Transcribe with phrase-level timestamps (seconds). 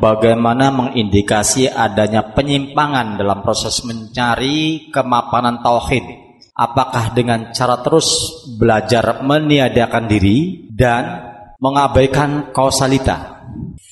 [0.00, 6.02] bagaimana mengindikasi adanya penyimpangan dalam proses mencari kemapanan tauhid?
[6.56, 8.08] Apakah dengan cara terus
[8.58, 13.44] belajar meniadakan diri dan mengabaikan kausalita?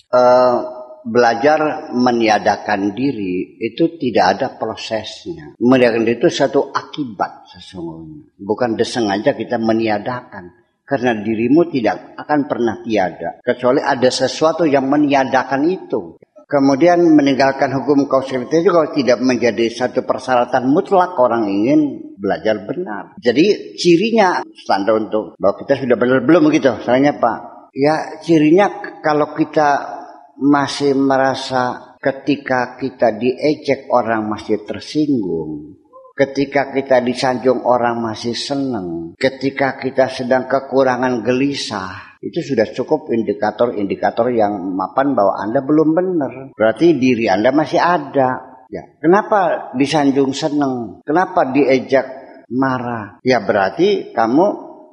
[0.08, 5.56] Uh, belajar meniadakan diri itu tidak ada prosesnya.
[5.56, 8.36] Meniadakan diri itu satu akibat sesungguhnya.
[8.36, 10.57] Bukan desengaja kita meniadakan.
[10.88, 13.44] Karena dirimu tidak akan pernah tiada.
[13.44, 16.16] Kecuali ada sesuatu yang meniadakan itu.
[16.48, 23.12] Kemudian meninggalkan hukum kausalitas juga tidak menjadi satu persyaratan mutlak orang ingin belajar benar.
[23.20, 26.72] Jadi cirinya standar untuk bahwa kita sudah benar belum begitu.
[26.80, 30.00] Soalnya Pak, ya cirinya kalau kita
[30.40, 35.76] masih merasa ketika kita diejek orang masih tersinggung,
[36.18, 44.34] ketika kita disanjung orang masih senang, ketika kita sedang kekurangan gelisah, itu sudah cukup indikator-indikator
[44.34, 46.32] yang mapan bahwa Anda belum benar.
[46.58, 48.58] Berarti diri Anda masih ada.
[48.68, 51.00] Ya, kenapa disanjung senang?
[51.06, 52.04] Kenapa diejak
[52.50, 53.22] marah?
[53.22, 54.46] Ya berarti kamu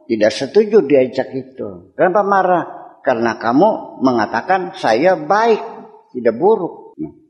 [0.05, 1.91] tidak setuju diejak itu.
[1.97, 2.63] Kenapa marah?
[3.01, 5.61] Karena kamu mengatakan saya baik,
[6.13, 6.85] tidak buruk.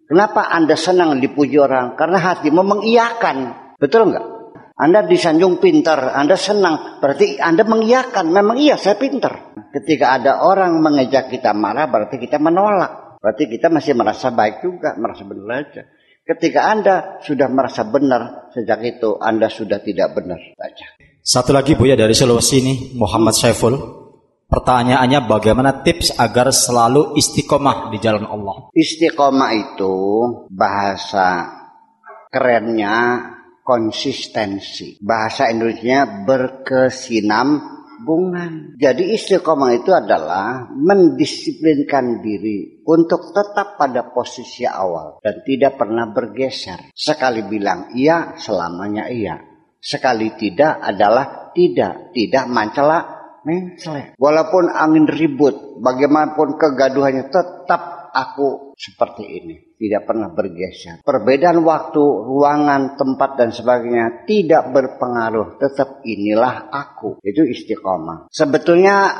[0.06, 1.98] Kenapa Anda senang dipuji orang?
[1.98, 3.65] Karena hatimu mengiyakan.
[3.80, 4.26] Betul enggak?
[4.76, 7.00] Anda disanjung pintar, Anda senang.
[7.00, 8.28] Berarti Anda mengiyakan.
[8.28, 9.56] Memang iya, saya pintar.
[9.72, 13.20] Ketika ada orang mengejak kita marah, berarti kita menolak.
[13.24, 15.88] Berarti kita masih merasa baik juga, merasa benar aja.
[16.26, 20.86] Ketika Anda sudah merasa benar, sejak itu Anda sudah tidak benar saja.
[21.24, 23.78] Satu lagi Bu ya dari Sulawesi ini, Muhammad Saiful.
[24.46, 28.70] Pertanyaannya bagaimana tips agar selalu istiqomah di jalan Allah?
[28.78, 29.96] Istiqomah itu
[30.54, 31.50] bahasa
[32.30, 33.26] kerennya
[33.66, 35.02] konsistensi.
[35.02, 38.78] Bahasa Indonesia berkesinambungan.
[38.78, 46.94] Jadi istiqomah itu adalah mendisiplinkan diri untuk tetap pada posisi awal dan tidak pernah bergeser.
[46.94, 49.42] Sekali bilang iya, selamanya iya.
[49.82, 52.14] Sekali tidak adalah tidak.
[52.14, 53.16] Tidak mancela
[53.46, 54.18] mencela.
[54.18, 59.56] Walaupun angin ribut, bagaimanapun kegaduhannya tetap aku seperti ini.
[59.76, 61.04] Tidak pernah bergeser.
[61.04, 65.60] Perbedaan waktu, ruangan, tempat dan sebagainya tidak berpengaruh.
[65.60, 67.20] Tetap inilah aku.
[67.20, 68.32] Itu istiqomah.
[68.32, 69.12] Sebetulnya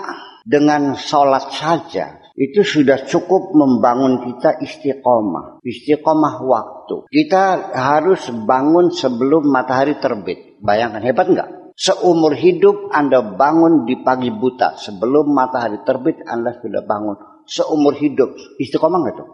[0.48, 5.64] dengan sholat saja itu sudah cukup membangun kita istiqomah.
[5.64, 7.08] Istiqomah waktu.
[7.08, 10.60] Kita harus bangun sebelum matahari terbit.
[10.60, 11.50] Bayangkan hebat nggak?
[11.76, 14.80] Seumur hidup Anda bangun di pagi buta.
[14.80, 17.35] Sebelum matahari terbit Anda sudah bangun.
[17.46, 18.34] Seumur hidup.
[18.58, 19.30] Istiqomah nggak tuh?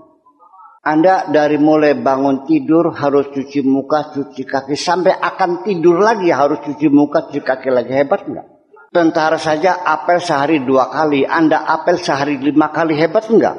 [0.82, 4.74] Anda dari mulai bangun tidur harus cuci muka, cuci kaki.
[4.74, 7.94] Sampai akan tidur lagi harus cuci muka, cuci kaki lagi.
[7.94, 8.48] Hebat nggak?
[8.92, 11.24] Tentara saja apel sehari dua kali.
[11.24, 12.98] Anda apel sehari lima kali.
[12.98, 13.58] Hebat nggak?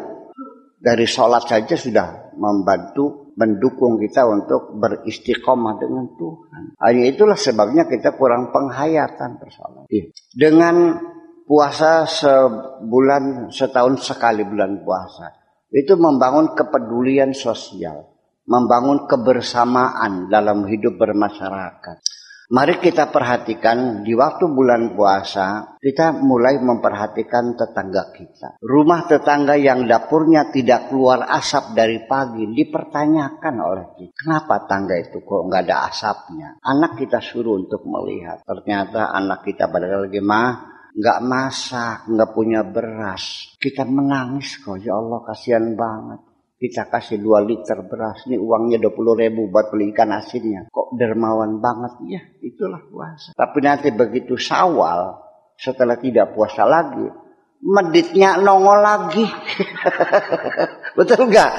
[0.82, 6.76] Dari sholat saja sudah membantu mendukung kita untuk beristiqomah dengan Tuhan.
[6.82, 9.88] Hanya itulah sebabnya kita kurang penghayatan persoalan.
[9.88, 10.12] Iya.
[10.36, 10.74] Dengan
[11.52, 15.28] puasa sebulan setahun sekali bulan puasa
[15.68, 18.08] itu membangun kepedulian sosial,
[18.48, 22.00] membangun kebersamaan dalam hidup bermasyarakat.
[22.52, 28.60] Mari kita perhatikan di waktu bulan puasa, kita mulai memperhatikan tetangga kita.
[28.60, 34.16] Rumah tetangga yang dapurnya tidak keluar asap dari pagi dipertanyakan oleh kita.
[34.24, 36.60] Kenapa tangga itu kok nggak ada asapnya?
[36.60, 38.44] Anak kita suruh untuk melihat.
[38.44, 43.56] Ternyata anak kita pada lagi mah nggak masak, nggak punya beras.
[43.56, 46.20] Kita menangis kok, ya Allah kasihan banget.
[46.62, 50.70] Kita kasih 2 liter beras, ini uangnya 20 ribu buat beli ikan asinnya.
[50.70, 51.92] Kok dermawan banget?
[52.06, 53.34] Ya, itulah puasa.
[53.34, 55.18] Tapi nanti begitu sawal,
[55.58, 57.02] setelah tidak puasa lagi,
[57.66, 59.26] meditnya nongol lagi.
[60.98, 61.52] Betul nggak?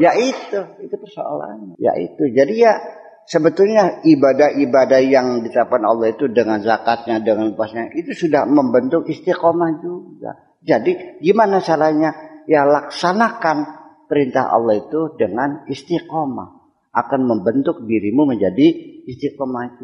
[0.00, 1.76] Ya itu, itu persoalannya.
[1.76, 2.24] Ya itu.
[2.32, 2.80] Jadi ya
[3.26, 10.38] sebetulnya ibadah-ibadah yang diterapkan Allah itu dengan zakatnya, dengan puasanya, itu sudah membentuk istiqomah juga.
[10.62, 12.14] Jadi gimana caranya?
[12.42, 16.62] Ya laksanakan perintah Allah itu dengan istiqomah
[16.92, 18.66] akan membentuk dirimu menjadi
[19.08, 19.80] istiqomah